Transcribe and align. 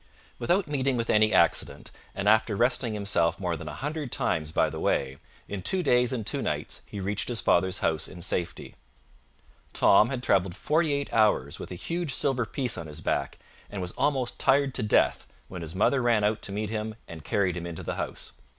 Without 0.39 0.67
meeting 0.67 0.97
with 0.97 1.11
any 1.11 1.31
accident, 1.31 1.91
and 2.15 2.27
after 2.27 2.55
resting 2.55 2.95
himself 2.95 3.39
more 3.39 3.55
than 3.55 3.67
a 3.67 3.75
hundred 3.75 4.11
times 4.11 4.51
by 4.51 4.67
the 4.67 4.79
way, 4.79 5.17
in 5.47 5.61
two 5.61 5.83
days 5.83 6.11
and 6.11 6.25
two 6.25 6.41
nights 6.41 6.81
he 6.87 6.99
reached 6.99 7.27
his 7.27 7.39
father's 7.39 7.81
house 7.85 8.07
in 8.07 8.19
safety. 8.23 8.73
Tom 9.73 10.09
had 10.09 10.23
traveled 10.23 10.55
forty 10.55 10.91
eight 10.91 11.13
hours 11.13 11.59
with 11.59 11.69
a 11.71 11.75
huge 11.75 12.15
silver 12.15 12.47
piece 12.47 12.79
on 12.79 12.87
his 12.87 12.99
back, 12.99 13.37
and 13.69 13.79
was 13.79 13.91
almost 13.91 14.39
tired 14.39 14.73
to 14.73 14.81
death, 14.81 15.27
when 15.47 15.61
his 15.61 15.75
mother 15.75 16.01
ran 16.01 16.23
out 16.23 16.41
to 16.41 16.51
meet 16.51 16.71
him 16.71 16.95
and 17.07 17.23
carried 17.23 17.55
him 17.55 17.67
into 17.67 17.83
the 17.83 17.93
house. 17.97 18.31